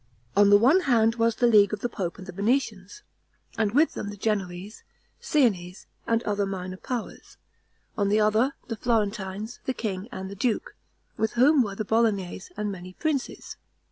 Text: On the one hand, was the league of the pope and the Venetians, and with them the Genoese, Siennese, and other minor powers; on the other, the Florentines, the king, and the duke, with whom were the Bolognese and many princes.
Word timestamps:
On 0.35 0.49
the 0.49 0.57
one 0.57 0.79
hand, 0.79 1.17
was 1.17 1.35
the 1.35 1.45
league 1.45 1.73
of 1.73 1.81
the 1.81 1.87
pope 1.87 2.17
and 2.17 2.25
the 2.25 2.31
Venetians, 2.31 3.03
and 3.55 3.71
with 3.75 3.93
them 3.93 4.09
the 4.09 4.17
Genoese, 4.17 4.81
Siennese, 5.19 5.85
and 6.07 6.23
other 6.23 6.47
minor 6.47 6.77
powers; 6.77 7.37
on 7.95 8.09
the 8.09 8.19
other, 8.19 8.55
the 8.67 8.75
Florentines, 8.77 9.59
the 9.65 9.75
king, 9.75 10.09
and 10.11 10.27
the 10.27 10.33
duke, 10.33 10.75
with 11.17 11.33
whom 11.33 11.61
were 11.61 11.75
the 11.75 11.85
Bolognese 11.85 12.51
and 12.57 12.71
many 12.71 12.93
princes. 12.93 13.57